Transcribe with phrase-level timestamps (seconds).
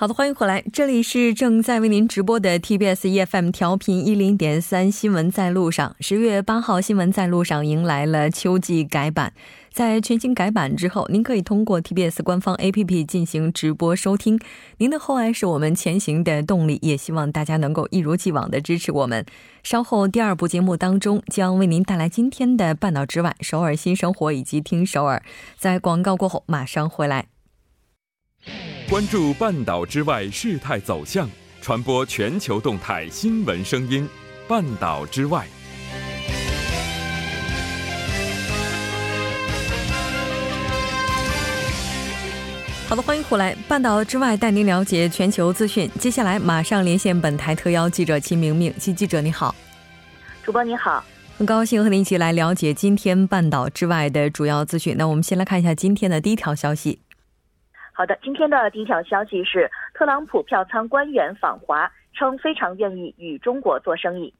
[0.00, 5.96] 好的，欢迎回来，这里是正在为您直播的 TBS EFM 调频一零点三新闻在路上。
[5.98, 9.32] 十月八号，新闻在路上迎来了秋季改版。
[9.72, 14.38] 在全新改版之后，您可以通过 TBS 官方 APP 进行直播收听。
[14.76, 19.26] 您的厚爱是我们前行的动力，也希望大家能够一如既往的支持我们。
[19.64, 25.20] 稍后第二部节目当中将为您带来今天的半岛之外、首尔新生活以及听首尔。
[25.56, 27.26] 在广告过后马上回来。
[28.90, 31.28] 关注半岛之外事态走向，
[31.60, 34.08] 传播全球动态新闻声音。
[34.48, 35.46] 半岛之外，
[42.88, 43.54] 好的，欢迎回来。
[43.68, 45.90] 半岛之外带您了解全球资讯。
[46.00, 49.54] 接下来马上连线本台特邀记者秦明明，秦记者你好，
[50.42, 51.04] 主播你好，
[51.36, 54.94] 很高兴和您一起来了解今天半岛之外的主要资讯。
[54.96, 57.00] 那我们先来看一下今天的第一条消息。
[57.98, 64.32] 好的，今天的第一条消息是，特朗普票仓官员访华，称非常愿意与中国做生意。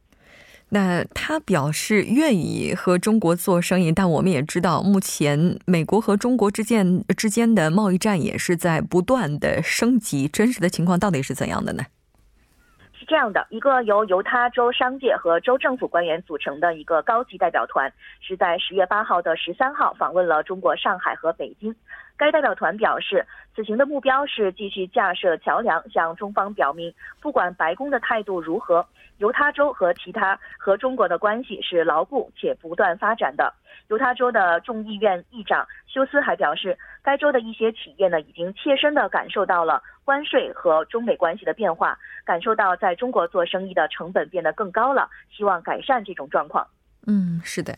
[0.69, 10.29] 那他表示愿意和中国做生意，但我们也知道，目前美国和中国之间之间的贸易战也是在不断的升级。
[10.29, 11.83] 真实的情况到底是怎样的呢？
[13.09, 21.75] 这样的，一个由犹他州商界和州政府官员组成的一个高级代表团，是在十月八号的十三号访问了中国上海和北京。
[22.19, 23.25] 该代表团表示，
[23.57, 28.85] 此行的目标是继续架设桥梁，向中方表明，不管白宫的态度如何，
[29.19, 33.53] 犹他州和其他和中国的关系是牢固且不断发展的。
[33.89, 46.67] 犹他州的众议院议长休斯还表示，该州的一些企业呢，已经切身地感受到了关税和中美关系的变化，感受到在中国做生意的成本变得更高了，希望改善这种状况。
[47.07, 47.77] 嗯，是的，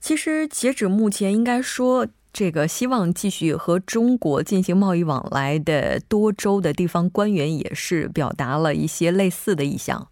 [0.00, 2.06] 其实截止目前，应该说。
[2.30, 10.08] 这个希望继续和中国进行贸易往来的多州的地方官员也是表达了一些类似的意向。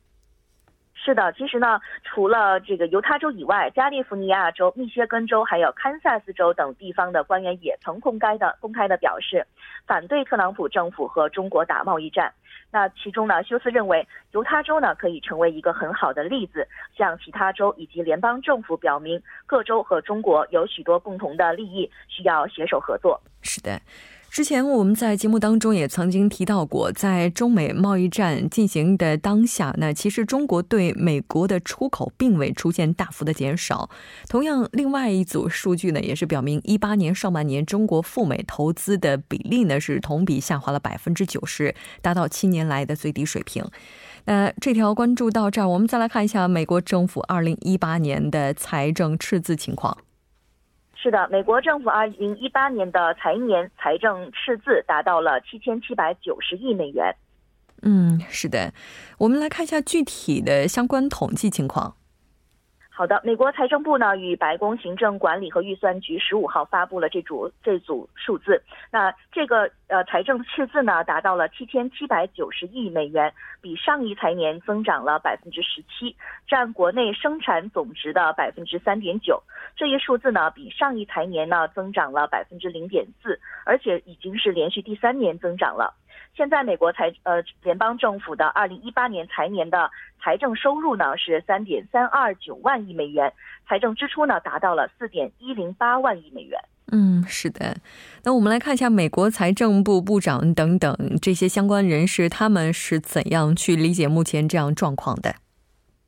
[1.06, 9.46] 是的，其实呢，除了这个犹他州以外，加利福尼亚州、密歇根州还有堪萨斯州等地方的官员也曾公开的公开的表示，
[9.86, 12.32] 反对特朗普政府和中国打贸易战。
[12.72, 16.66] 那其中呢，休斯认为犹他州呢可以成为一个很好的例子，
[16.98, 23.22] 向其他州以及联邦政府表明，各州和中国有许多共同的利益，需要携手合作。
[23.42, 23.80] 是的。
[24.28, 33.88] 之前我们在节目当中也曾经提到过，在中美贸易战进行的当下，那其实中国对美国的出口并未出现大幅的减少。
[34.28, 43.64] 同样，另外一组数据呢，也是表明，一八年上半年中国赴美投资的比例呢是同比下滑了百分之九十，达到七年来的最低水平。
[44.26, 49.96] 那这条关注到这儿，我们再来看一下美国政府二零一八年的财政赤字情况。
[51.06, 57.14] 是的，美国政府二零一八年的财年财政赤字达到了七千七百九十亿美元。
[57.82, 58.72] 嗯，是的，
[59.18, 61.94] 我们来看一下具体的相关统计情况。
[62.98, 68.62] 好的，美国财政部呢与白宫行政管理和预算局十五号发布了这组这组数字。
[68.90, 73.30] 那这个呃财政赤字呢达到了七千七百九十亿美元，
[73.60, 76.16] 比上一财年增长了百分之十七，
[76.48, 79.42] 占国内生产总值的百分之三点九。
[79.76, 85.92] 这一数字呢比上一财年呢增长了百分之零点四，而且已经是连续第三年增长了。
[86.34, 89.90] 现在美国财呃联邦政府的二零一八年财年的
[90.22, 93.32] 财政收入呢是三点三二九万亿美元，
[93.66, 96.60] 财政支出呢达到了四点一零八万亿美元。
[96.92, 97.76] 嗯，是的。
[98.22, 105.34] 那我们来看一下美国财政部部长等等这些相关人士，他们是怎样去理解目前这样状况的。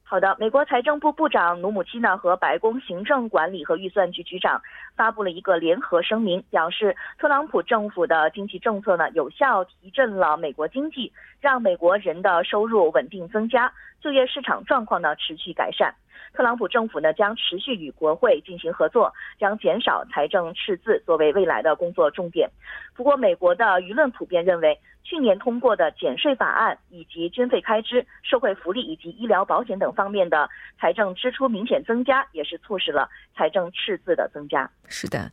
[0.04, 4.62] 好的，美国财政部部长努姆基呢和白宫行政管理和预算局局长
[4.98, 15.94] 发布了一个联合声明，表示特朗普政府的经济政策呢有效提振了美国经济，让美国人的收入稳定增加，就业市场状况呢持续改善。
[16.34, 22.50] 特朗普政府呢将持续与国会进行合作，将减少财政赤字作为未来的工作重点。
[22.96, 24.76] 不过，美国的舆论普遍认为。
[25.04, 34.70] 去年通过的减税法案以及军费开支、社会福利以及医疗保险等方面的财政支出明显增加，也是促使了财政赤字的增加。
[34.88, 35.30] 是的，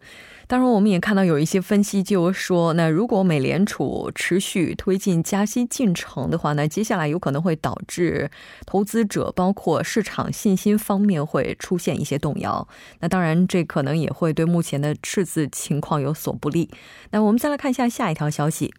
[0.47, 8.29] 当然我们也看到有一些分析就说，那如果美联储持续推进加息进程的话那，接下来有可能会导致
[8.65, 12.67] 投资者包括市场信心方面会出现一些动摇。
[12.99, 16.69] 那当然，这可能也会对目前的赤字情况有所不利。
[17.11, 18.73] 那我们再来看一下下一条消息。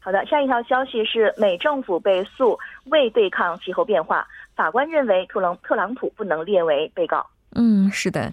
[0.00, 4.26] 好的，下一条消息是美政府被诉未对抗气候变化，
[4.56, 7.26] 法官认为特朗特朗普不能列为被告。
[7.54, 8.32] 嗯，是的。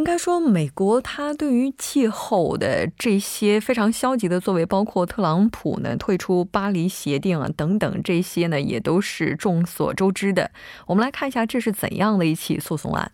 [0.00, 10.50] 应该说，美国它对于气候的这些非常消极的作为，包括特朗普呢退出巴黎协定啊等等，这些呢也都是众所周知的。
[10.86, 13.12] 我们来看一下，这是怎样的一起诉讼案？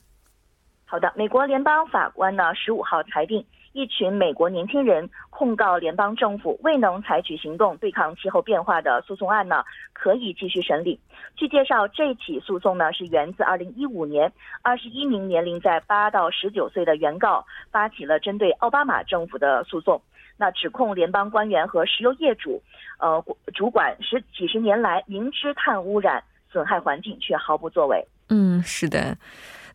[0.84, 3.44] 好的，美国联邦法官呢十五号裁定。
[3.76, 9.62] 一群美国年轻人控告联邦政府未能采取行动对抗气候变化的诉讼案呢，
[9.92, 10.98] 可以继续审理。
[11.36, 14.32] 据介绍，这起诉讼呢是源自2015年
[14.64, 20.00] 21名年龄在8到19岁的原告发起了针对奥巴马政府的诉讼，
[20.38, 22.62] 那指控联邦官员和石油业主，
[22.98, 28.02] 呃，主管十几十年来明知碳污染损害环境却毫不作为。
[28.30, 29.14] 嗯，是的。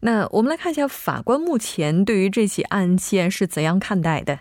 [0.01, 4.39] 那我们来看一下法官目前对于这起案件是怎样看待的。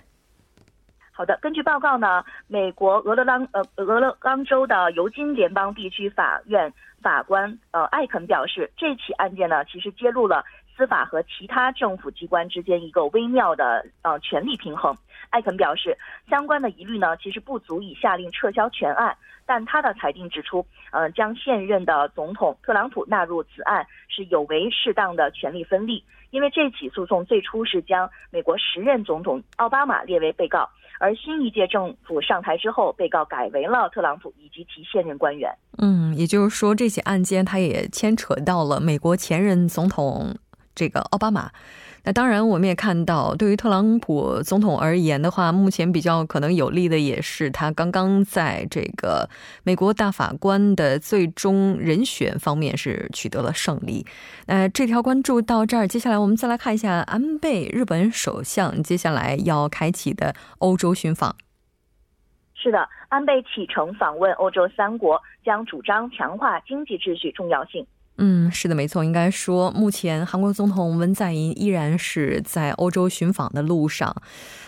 [1.12, 6.72] 好的，根据报告呢，美国俄勒冈呃俄勒冈州的尤金联邦地区法院
[7.02, 10.42] 法官呃艾肯表示，这起案件呢其实揭露了
[10.80, 14.96] 司法和其他政府机关之间一个微妙的呃权力平衡。
[15.28, 15.94] 艾肯表示，
[16.26, 19.14] 相关的疑虑呢其实不足以下令撤销全案。
[19.44, 35.52] 但他的裁定指出，呃，将现任的总统特朗普纳入此案是有违适当的权力分立，因为这起诉讼最初是将美国时任总统奥巴马列为被告，而新一届政府上台之后，被告改为了特朗普以及其现任官员。
[35.78, 40.32] 嗯，也就是说，这起案件它也牵扯到了美国前任总统
[40.74, 41.50] 这个奥巴马。
[42.02, 49.28] 那当然，我们也看到，对于特朗普总统而言的话，目前比较可能有利的也是他刚刚在这个
[49.64, 54.06] 美国大法官的最终人选方面是取得了胜利。
[54.46, 61.36] 那这条关注到这儿，接下来我们再来看一下安倍日本首相接下来要开启的欧洲寻访。
[62.54, 67.86] 是的，安倍启程访问欧洲三国，将主张强化经济秩序重要性。
[68.22, 69.02] 嗯，是的，没错。
[69.02, 74.14] 应该说，目前韩国总统文在寅依然是在欧洲寻访的路上。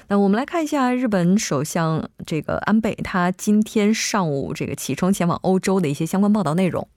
[0.09, 6.89] 那我们来看一下日本首相这个安倍，他今天上午这个启程前往欧洲的一些相关报道内容。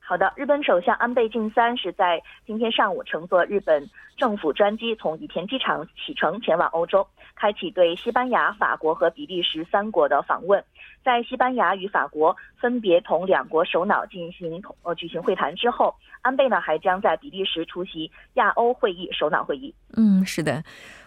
[0.00, 3.86] 好的，日本首相安倍晋三是在今天上午乘坐日本
[4.16, 10.64] 政府专机从羽田机场启程前往欧洲，开启对西班牙、法国和比利时三国的访问。
[11.04, 19.74] 在西班牙与法国分别同两国首脑进行呃举行会谈之后，安倍呢还将在比利时出席亚欧会议首脑会议。
[19.96, 20.64] 嗯，是的，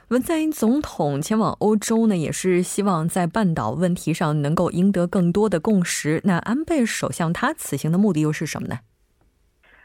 [0.10, 6.22] 文在寅总统前往欧洲呢，也是希望在半岛问题上能够赢得更多的共识。
[6.26, 8.78] 那安倍首相他此行的目的又是什么呢？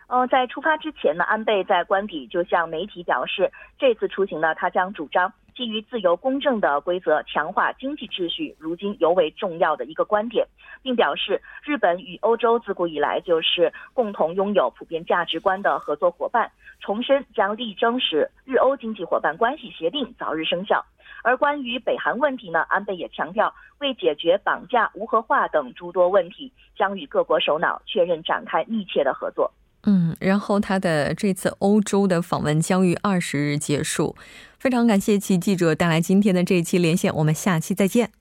[0.08, 10.46] 呃，在出发之前呢，安倍在官邸就向媒体表示，这次出行呢，他将主张基于自由公正的规则强化经济秩序，如今尤为重要的一个观点，
[10.82, 16.50] 并表示日本与欧洲自古以来就是共同拥有普遍价值观的合作伙伴，
[16.80, 20.84] 重申将力争使日欧经济伙伴关系协定早日生效。
[21.22, 29.52] 而关于北韩问题呢，安倍也强调，为解决绑架、无核化等诸多问题，将与各国首脑确认展开密切的合作。
[29.84, 34.14] 嗯，然后他的这次欧洲的访问将于二十日结束。
[34.58, 38.12] 非常感谢其记者带来今天的这一期连线，我们下期再见。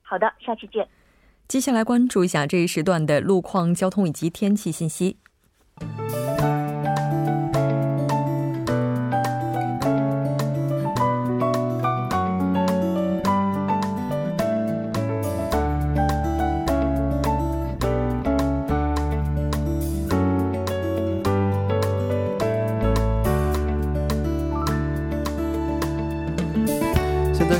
[0.00, 0.88] 好的，下期见。
[1.46, 5.18] 接下来关注一下这一时段的路况、交通以及天气信息。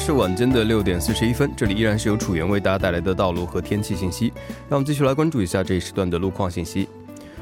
[0.05, 4.31] 是晚间的六点四十一分，这里依然是由楚源为大家带来的道路和天气信息。
[4.69, 6.87] 让我们继续来关注一下这一时段的路况信息。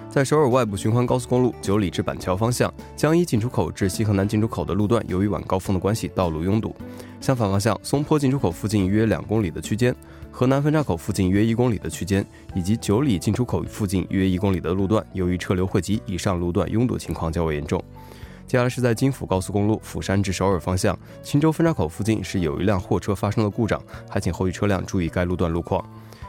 [0.08, 6.72] 在首尔外部循环高速公路九里至板桥方向，江一进出口至西河南进出口的路段，由于晚高峰的关系，道路拥堵。
[7.20, 9.92] 相反方向，松坡进出口附近约两公里的区间，
[10.30, 17.82] 河南分岔口附近约一公里的区间，以及九里进出口附近约一公里的路段，由于车流汇集，以上路段拥堵情况较为严重。
[18.46, 25.82] 接下来是在京釜高速公路釜山至首尔方向，青州分岔口附近是有一辆货车发生了故障，还请后续车辆注意该路段路况。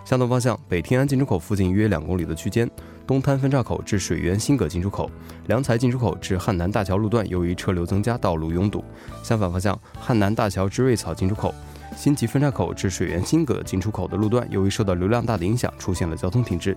[0.05, 2.69] 相同方向，北天安进出口附近约两公里的区间，
[3.07, 5.09] 东滩分岔口至水源新阁进出口，
[5.47, 8.83] 良才进出口至汉南大桥路段，由于车流增加，道路拥堵。
[9.23, 11.55] 相反方向，汉南大桥至瑞草进出口，
[11.95, 16.75] 新集分岔口至水源新阁进出口的路段，由于受到流量大的影响，出现了交通停滞。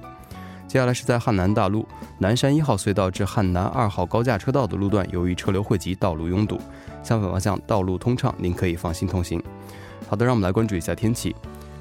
[0.76, 6.61] 接下来是在汉南大路南山一号隧道至汉南二号高架车道的路段，由于车流汇集，道路拥堵。
[7.02, 9.42] 相反方向道路通畅，您可以放心通行。
[10.06, 11.35] 好的，让我们来关注一下天气。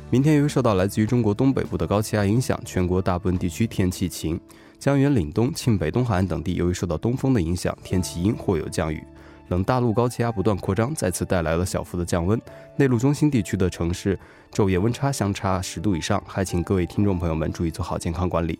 [0.10, 4.40] 明天由于受到来自于中国东北部的高气压影响，全国大部分地区天气晴。
[4.80, 9.04] 江源、岭东、庆北、东海岸等地由于受到东风的影响，天气阴或有降雨。
[9.50, 12.42] 冷大陆高气压不断扩张，再次带来了小幅的降温。
[12.78, 14.18] 内陆中心地区的城市
[14.54, 18.58] 昼夜温差相差十度以上，还请各位听众朋友们注意做好健康管理。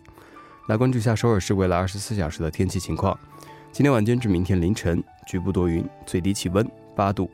[0.66, 3.16] 来关注一下首尔市未来二十四小时的天气情况。
[3.70, 7.30] 今天晚间至明天凌晨，局部多云，最低气温八度；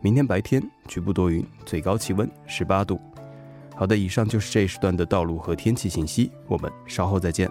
[0.00, 3.00] 明天白天，局部多云，最高气温十八度。
[3.74, 7.50] 好的，以上就是这一时段的道路和天气信息，我们稍后再见。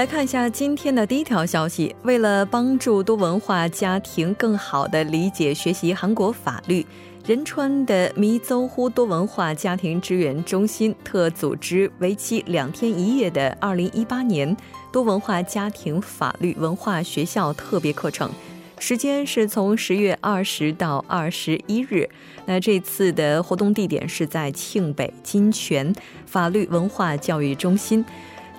[0.00, 6.86] 来看一下今天的第一条消息：为了帮助多文化家庭更好地理解学习韩国法律。
[7.26, 14.56] 仁川的弥邹乎多文化家庭支援中心特组织为期两天一夜的2018年
[14.90, 18.30] 多文化家庭法律文化学校特别课程，
[18.78, 22.08] 时间是从十月二十到二十一日。
[22.46, 28.02] 那这次的活动地点是在庆北金泉法律文化教育中心，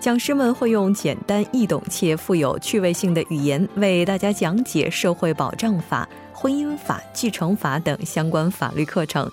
[0.01, 6.09] 讲师们会用简单易懂且富有趣味性的语言为大家讲解社会保障法。
[6.33, 9.29] 婚姻法、继承法等相关法律课程。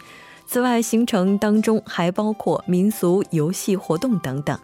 [0.47, 4.59] 此外，行程当中还包括民俗游戏活动等等。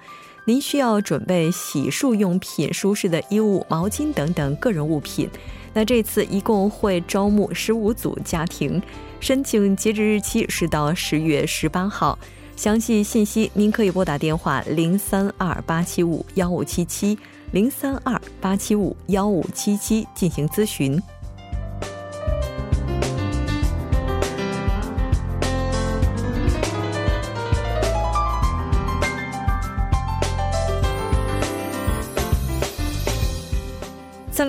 [0.44, 5.26] 您需要准备洗漱用品、舒适的衣物、毛巾等等个人物品。
[5.72, 8.82] 那这次一共会招募十五组家庭，
[9.20, 12.18] 申请截止日期是到十月十八号。
[12.56, 17.18] 详细信息您可以拨打电话零三二八七五幺五七七
[17.50, 21.00] 零三二八七五幺五七七进行咨询。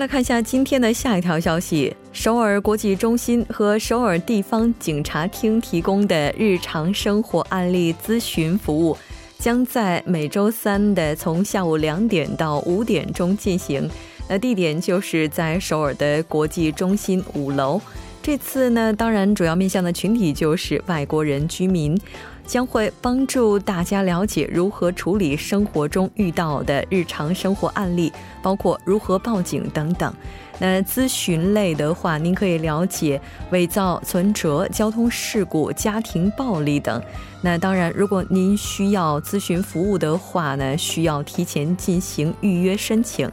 [0.06, 8.96] 来看一下今天的下一条消息：首尔国际中心和首尔地方警察厅提供的日常生活案例咨询服务，
[9.40, 13.90] 将在每周三的从下午两点到五点钟进行。
[14.28, 17.80] 那地点就是在首尔的国际中心五楼。
[18.22, 22.00] 这次呢，当然主要面向的群体就是外国人居民。
[22.46, 30.12] 将会帮助大家了解如何处理生活中遇到的日常生活案例，包括如何报警等等。
[30.58, 37.02] 那咨询类的话，您可以了解伪造存折、交通事故、家庭暴力等。
[37.42, 43.30] 那当然，如果您需要咨询服务的话呢，需要提前进行预约申请。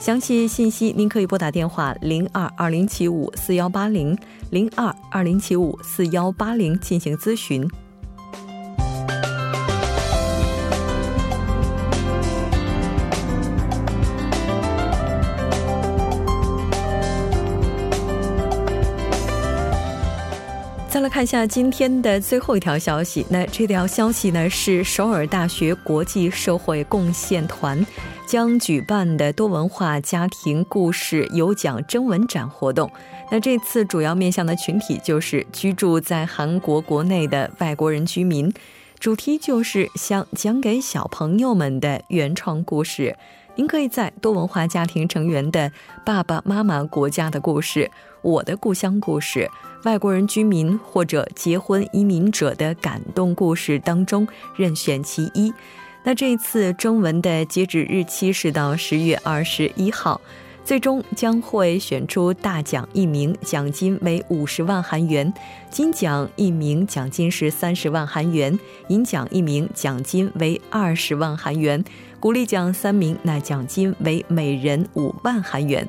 [0.00, 4.18] 详细信息您可以拨打电话零二二零七五四幺八零
[4.50, 7.66] 零二二零七五四幺八零进行咨询。
[21.04, 23.26] 来看一下今天的最后一条消息。
[23.28, 27.84] 那这条消息呢是首尔大学国际社会贡献团
[28.26, 32.90] 将举办的多文化家庭故事有奖征文展活动。
[33.30, 38.50] 那这次主要面向的群体就是居住在韩国国内的外国人居民，
[38.98, 43.14] 主题就是想讲给小朋友们的原创故事。
[43.56, 45.70] 您可以在多文化家庭成员的
[46.04, 47.90] 爸爸妈妈国家的故事、
[48.22, 49.50] 我的故乡故事。
[49.84, 54.26] 外国人居民或者结婚移民者的感动故事当中
[54.56, 55.52] 任选其一。
[56.02, 60.20] 那这次征文的截止日期是到十月二十一号，
[60.64, 65.30] 最终将会选出大奖一名，奖金为五十万韩元；
[65.70, 71.82] 金奖一名，奖金是三十万韩元；银奖一名，奖金为二十万韩元；
[72.18, 75.86] 鼓励奖三名，那奖金为每人五万韩元。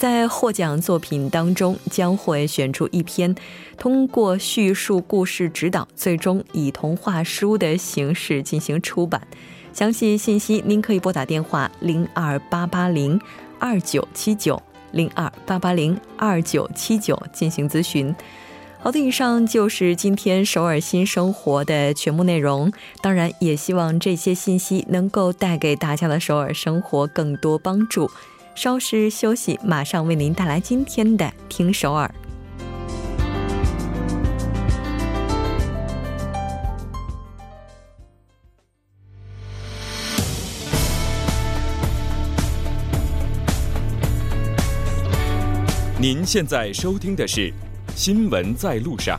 [0.00, 3.34] 在获奖作品当中，将会选出一篇，
[3.76, 9.20] 通过叙述故事指导，最终以童话书的形式进行出版。
[9.74, 13.20] 详细信息您可以拨打电话零二八八零
[13.58, 18.16] 二九七九零二八八零二九七九进行咨询。
[18.78, 22.72] 好的，以上就是今天首尔新生活的全部内容。
[23.02, 28.10] 当然，也希望这些信息能够带给大家的首尔生活更多帮助。
[28.54, 32.06] 稍事休息，马上为您带来今天的《听首尔》。
[45.98, 47.48] 您现在收听的是
[47.94, 49.18] 《新闻在路上》。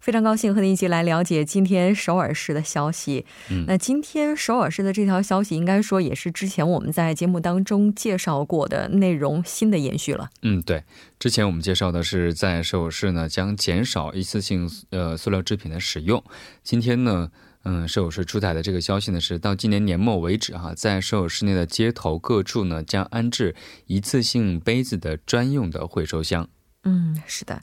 [0.00, 3.26] 非常高兴和您一起来了解今天首尔市的消息。
[3.50, 10.30] 嗯，那今天首尔市的这条消息，应该说也是之前我们在节目当中介绍过的内容新的延续了。
[10.42, 10.84] 嗯，对，
[11.18, 16.22] 之前我们介绍的是在首尔市呢将减少一次性呃塑料制品的使用。
[16.62, 17.30] 今天呢，
[17.64, 23.54] 嗯，首尔市出台的这个消息呢是到今年年末为止哈，在首尔市内的街头各处呢将安置
[23.86, 26.48] 一次性杯子的专用的回收箱。
[26.84, 27.62] 嗯，是的。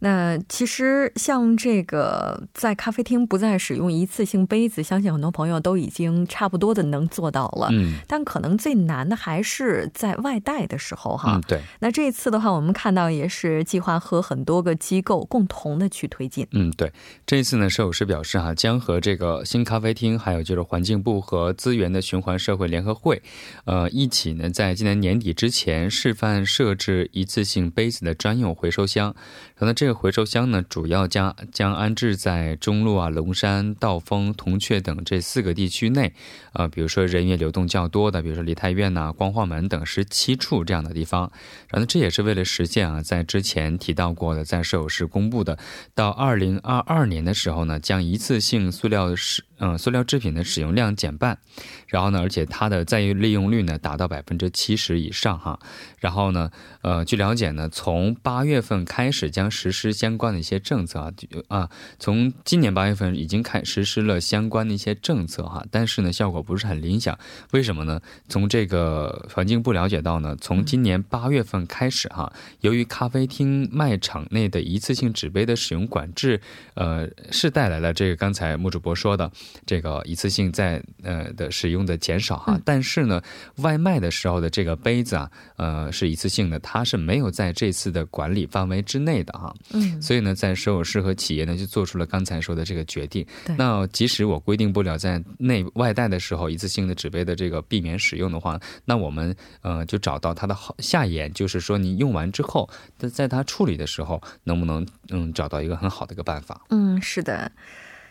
[0.00, 7.68] 那其实像这个在咖啡厅不再使用一次性杯子，相信很多朋友都已经差不多的能做到了。
[7.72, 11.36] 嗯，但可能最难的还是在外带的时候哈。
[11.36, 11.60] 嗯，对。
[11.80, 16.46] 那这一次的话，我们看到也是计划和很多个机构共同的去推进。
[16.52, 16.92] 嗯，对。
[17.26, 23.20] 这一次呢，摄影师表示哈，将和这个新咖啡厅，还有就是环境部和资源的循环社会联合会，
[23.64, 29.14] 呃，一起呢，在今年年底之前示范设置一次性杯子的专用回收箱。
[29.56, 36.12] 然后呢，这这回收箱呢，主要将将安置在中路啊、龙山、道丰、铜雀等这四个地区内，
[36.52, 41.32] 啊，比如说人员流动较多的，比如说梨泰院呐、光化门等十七处这样的地方。
[41.68, 45.58] 然后这也是为了实现啊，在之前提到过的，在首尔市公布的，
[45.94, 51.38] 到二零二二年的时候呢，将一次性塑料是嗯塑料制品的使用量减半，
[51.86, 55.58] 然后呢，而且它的再利用率呢达到百分之七十以上哈。
[55.98, 56.50] 然后呢，
[56.82, 61.12] 呃，据了解呢，从八月份开始将实施相关的一些政策啊，
[61.48, 67.18] 啊，从今年八月份已经开实施了相关的一些政策哈，但是呢，效果不是很理想。
[67.52, 68.00] 为什么呢？
[68.28, 76.40] 从这个环境部了解到呢，从今年八月份开始哈，由于咖啡厅卖场内的一次性纸杯的使用管制，
[76.74, 79.30] 呃，是带来了这个刚才穆主播说的
[79.66, 83.22] 这个一次性在呃的使用的减少哈，但是呢，
[83.56, 89.54] 外卖的时候的这个杯子啊，呃，是一次性的，它是没有在这次的管理范围之内的哈。
[89.72, 93.26] 嗯，所以呢，在首尔市和企业呢，就做出了刚才说的这个决定。
[93.56, 106.64] 那即使我规定不了在内外带的时候一次性的纸杯的这个避免使用的话，那我们呃就找到它的好下沿，就是说你用完之后，在在它处理的时候，能不能嗯找到一个很好的一个办法？
[106.70, 107.50] 嗯，是的。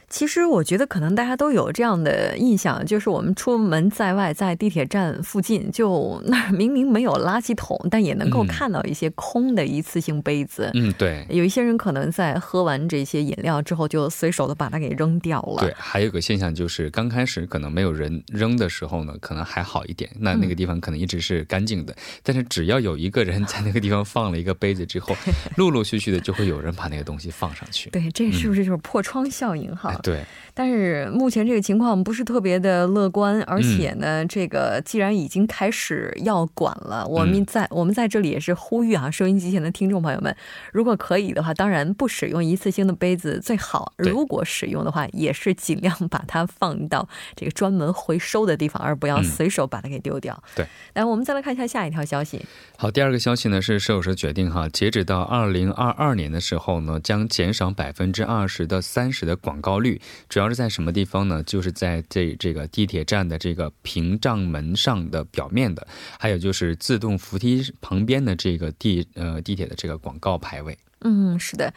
[0.10, 10.72] 其实我觉得可能大家都有这样的印象，就是我们出门在外，在地铁站附近，就那儿明明没有垃圾桶，但也能够看到一些空的一次性杯子。
[10.76, 11.26] 嗯，对。
[11.30, 15.58] 有一些人可能在喝完这些饮料之后，就随手的把它给扔掉了。
[15.60, 21.93] 对，还有个现象就是，刚开始可能没有人扔的时候呢，可能还好一点，那那个地方可能一直是干净的。
[22.24, 25.13] 但是只要有一个人在那个地方放了一个杯子之后，
[25.58, 27.89] 陆陆续续的就会有人把那个东西放上去。
[27.89, 29.96] 对，这是不是就是破窗效应哈？
[30.04, 40.36] 对，但是目前这个情况不是特别的乐观，而且呢，这个既然已经开始要管了，我们在我们在这里也是呼吁啊，收音机前的听众朋友们，
[40.72, 50.42] 如果可以的话，当然不使用一次性的杯子最好；如果使用的话，也是尽量把它放到这个专门回收的地方，而不要随手把它给丢掉。
[50.56, 52.46] 对，来，我们再来看一下下一条消息。
[52.78, 59.87] 好，第二个消息呢是摄影师决定哈，截止到二零二二年的时候呢，将减少百分之二十到三十的广告率。
[60.30, 61.43] 主要是在什么地方呢？
[61.43, 65.88] 就是在这这个地铁站的这个屏障门上的表面的，
[66.19, 70.78] 还有就是自动扶梯旁边的这个地呃地铁的这个广告牌位。
[71.02, 71.74] 嗯，是的。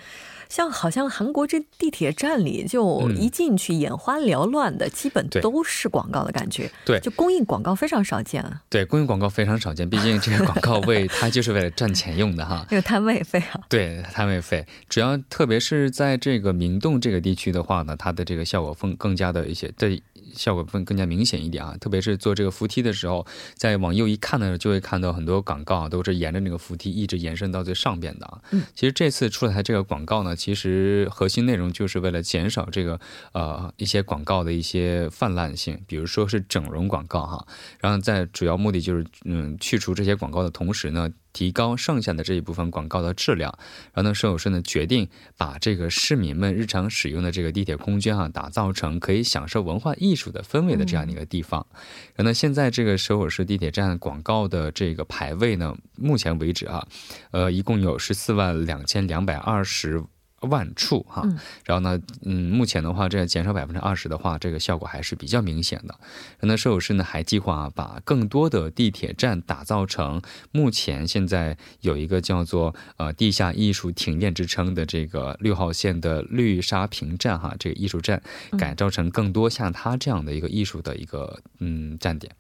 [0.49, 6.69] 像好像韩国这地铁站里，就一进去眼花缭乱的，基本都是广告的感觉。
[6.85, 8.61] 对，就公益广告非常少见啊。
[8.69, 12.67] 对，公益广告非常少见，毕竟这个广告位它就是为了赚钱用的哈。
[12.69, 13.61] 那个摊位费啊。
[13.69, 20.03] 对，摊位费，主要特别是在这个明洞这个地区的话呢，它的这个效果更更加的一些，对。
[20.33, 28.39] 效果更更加明显一点啊，特别是坐这个扶梯的时候，在往右一看呢，就会看到很多广告啊，都是沿着那个扶梯一直延伸到最上边的啊。
[28.53, 33.01] 嗯，其实这这次出台这个广告呢，其实核心内容就是为了减少这个
[33.33, 37.45] 呃一些广告的一些泛滥性，比如说是整容广告哈，
[37.81, 41.11] 然后在主要目的就是嗯去除这些广告的同时呢。
[41.33, 43.57] 提高剩下的这一部分广告的质量，
[43.93, 51.67] 然后呢，舍友社呢决定把这个市民们日常使用的这个地铁空间啊，打造成可以享受文化艺术的氛围的这样一个地方。
[52.15, 56.87] 然后呢，现在这个首尔市地铁站广告的这个排位呢，目前为止啊，
[57.31, 60.05] 呃，一共有十四万两千两百二十。
[60.41, 61.23] 万处哈，
[61.65, 65.95] 然后呢，嗯，目前的话，这样减少百分之二十的话，这个效果还是比较明显的。
[66.41, 78.23] 那设有师呢还计划把更多的地铁站打造成目前现在有一个叫做呃地下艺术停电之称的这个六号线的绿沙坪站哈，这个艺术站
[78.59, 82.35] 改造成更多像它这样的一个艺术的一个嗯站点。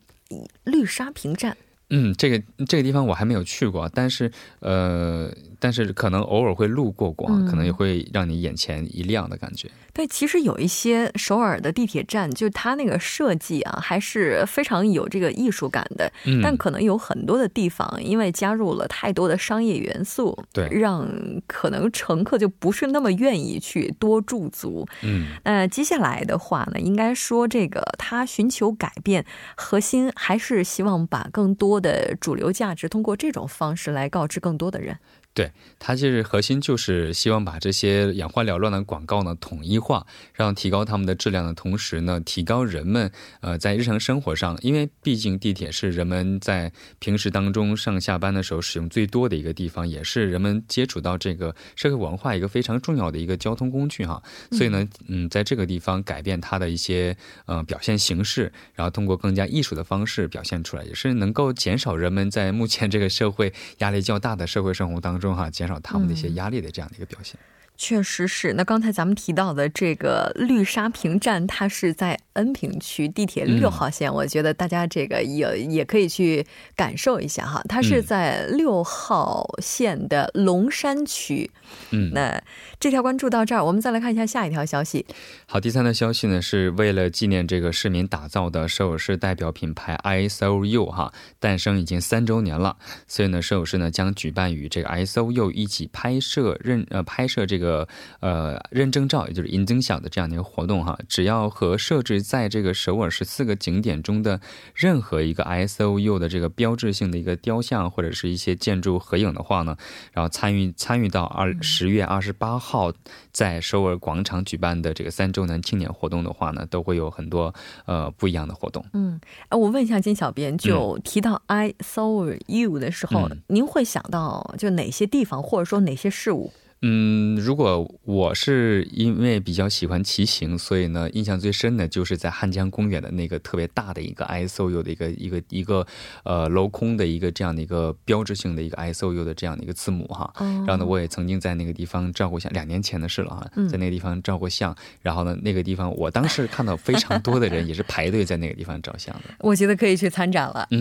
[0.64, 1.56] 绿沙坪站，
[1.90, 5.30] 嗯，这个这个地方我还没有去过，但是呃。
[5.62, 9.70] 但是可能偶尔会路过过，可能也会让你眼前一亮的感觉。
[9.92, 16.10] 对，其实有一些首尔的地铁站，就它那个设计啊，还是非常有这个艺术感的。
[16.24, 21.06] 嗯，但可能有很多的地方，因为加入了太多的商业元素，对，让
[21.46, 24.86] 可能乘客就不是那么愿意去多驻足。
[25.02, 34.98] 嗯，那接下来的话呢，应该说这个他寻求改变，核心还是希望把更多的主流价值通过这种方式来告知更多的人。
[35.32, 54.20] 对，它其实核心就是希望把这些眼花缭乱的广告呢统一化，让提高他们的质量的同时呢，提高人们呃在日常生活上，因为毕竟地铁是人们在平时当中上下班的时候使用最多的一个地方，也是人们接触到这个社会文化一个非常重要的一个交通工具哈。
[54.50, 57.16] 所以呢，嗯，在这个地方改变它的一些
[57.46, 65.19] 呃表现形式，然后通过更加艺术的方式表现出来，也是能够减少人们在目前这个社会压力较大的社会生活当中。
[65.20, 67.38] 中哈，减少他们的一些压力的这样的一个表现。
[67.76, 68.52] 确实是。
[68.54, 74.12] 那刚才咱们提到的这个绿沙坪站，它是在恩平区地铁六号线。
[74.12, 77.62] 我觉得大家这个也也可以去感受一下哈。
[77.68, 81.48] 它是在六号线的龙山区。
[81.92, 82.42] 嗯，那
[82.80, 85.06] 这条关注到这儿，我们再来看一下下一条消息。
[85.46, 92.76] 好，第三条消息呢，是为了纪念这个市民打造的首尔市代表品牌 ISOU 哈诞生已经三周年了，
[93.06, 97.60] 所以呢，首尔市呢将举办与这个 ISOU 一起拍摄认呃拍摄这个。
[97.60, 97.86] 个
[98.20, 104.40] 呃认证照，也就是银增小的这样的一个活动哈，只要和设置在这个首尔十四个景点中的
[104.72, 109.76] 任何一个 ISOU 的这个标志性的一个雕像或者是一些建筑合影的话呢，
[110.12, 112.92] 然后参与参与到二十月二十八号
[113.32, 117.52] 在首尔广场举办的这个三周年庆典活动的话呢，都会有很多
[117.86, 118.86] 呃不一样的活动。
[118.92, 126.52] 嗯，哎，我问一下金小编，就提到 I saw you 的时候，您会想到就哪些地方，或者说哪些事物？
[126.82, 135.86] 嗯，如果我是因为比较喜欢骑行，所以呢，印象最深的就是在汉江公园的那个特别大的一个 ISOU 的一个一个一个
[136.24, 140.32] 呃镂空的一个这样的一个标志性的一个 ISOU 的这样的一个字母哈。
[140.38, 144.74] 然后呢，我也曾经在那个地方照过相，两年前的事了哈，在那个地方照过相。
[145.02, 149.24] 然后呢，那个地方我当时看到非常多的人也是排队在那个地方照相的。
[149.40, 150.66] 我觉得可以去参展了。
[150.70, 150.80] 嗯，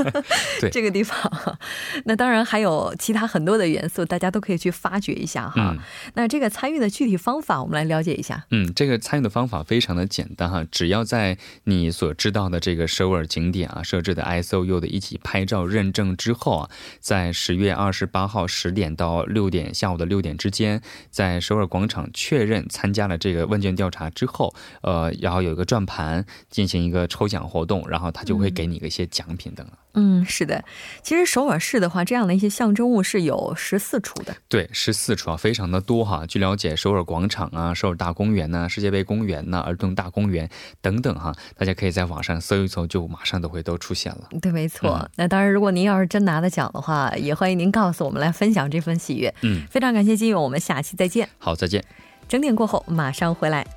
[0.62, 1.58] 对这个地方，
[2.06, 5.25] 那当然还有其他很多的元素，大家都可以去发掘一。
[5.26, 5.76] 一下哈，
[6.14, 8.46] 那这个参与的具体方法，我们来了解一下。
[8.52, 29.66] 嗯，这个参与的方法非常的简单哈，只要在你所知道的这个首尔景点啊设置的 S O U 的一起拍照认证之后啊，在十月二十八号十点到六点下午的六点之间，在首尔广场确认参加了这个问卷调查之后，呃，然后有一个转盘进行一个抽奖活动，然后他就会给你一些奖品等。
[29.98, 30.62] 嗯，是的，
[31.02, 34.36] 其实首尔市的话，这样的一些象征物是有十四处的。
[34.46, 36.24] 对，十四处啊，非常的多哈。
[36.26, 40.48] 据了解，首尔广场啊，首尔大公园呐，世界杯公园呐，儿童大公园
[40.80, 44.28] 等等哈，大家可以在网上搜一搜，就马上都会都出现了。
[44.40, 45.08] 对，没错。
[45.16, 49.34] 那当然，如果您要是真拿了奖的话，也欢迎您告诉我们来分享这份喜悦。
[49.42, 51.28] 嗯，非常感谢金勇，我们下期再见。
[51.38, 51.82] 好，再见。
[52.28, 53.75] 整点过后马上回来。